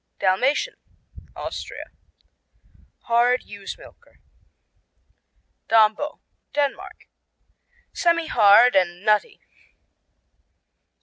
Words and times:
Dalmatian 0.17 0.77
Austria 1.35 1.91
Hard 3.01 3.43
ewe's 3.43 3.77
milker. 3.77 4.19
Dambo 5.69 6.21
Denmark 6.53 7.07
Semihard 7.93 8.75
and 8.75 9.05
nutty. 9.05 9.41